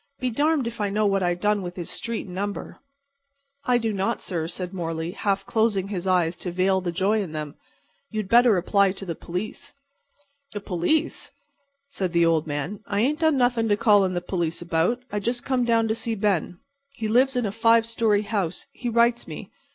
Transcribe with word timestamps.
Be 0.19 0.31
darned 0.31 0.65
if 0.65 0.81
I 0.81 0.89
know 0.89 1.05
what 1.05 1.21
I 1.21 1.35
done 1.35 1.61
with 1.61 1.75
his 1.75 1.91
street 1.91 2.25
and 2.25 2.33
number." 2.33 2.79
"I 3.65 3.77
do 3.77 3.93
not, 3.93 4.19
sir," 4.19 4.47
said 4.47 4.73
Morley, 4.73 5.11
half 5.11 5.45
closing 5.45 5.89
his 5.89 6.07
eyes 6.07 6.35
to 6.37 6.49
veil 6.51 6.81
the 6.81 6.91
joy 6.91 7.21
in 7.21 7.33
them. 7.33 7.53
"You 8.09 8.21
had 8.21 8.27
better 8.27 8.57
apply 8.57 8.93
to 8.93 9.05
the 9.05 9.13
police." 9.13 9.75
"The 10.53 10.59
police!" 10.59 11.29
said 11.89 12.13
the 12.13 12.25
old 12.25 12.47
man. 12.47 12.79
"I 12.87 13.01
ain't 13.01 13.19
done 13.19 13.37
nothin' 13.37 13.69
to 13.69 13.77
call 13.77 14.03
in 14.03 14.15
the 14.15 14.21
police 14.21 14.59
about. 14.59 15.03
I 15.11 15.19
just 15.19 15.45
come 15.45 15.65
down 15.65 15.87
to 15.87 15.93
see 15.93 16.15
Ben. 16.15 16.57
He 16.95 17.07
lives 17.07 17.35
in 17.35 17.45
a 17.45 17.51
five 17.51 17.85
story 17.85 18.23
house, 18.23 18.65
he 18.73 18.89
writes 18.89 19.27
me. 19.27 19.51